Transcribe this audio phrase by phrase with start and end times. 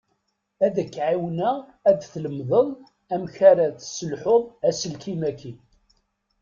[0.65, 1.57] Ad k-εiwneɣ
[1.89, 2.67] ad tlemdeḍ
[3.13, 5.41] amek ara tesselḥuḍ aselkim-ik.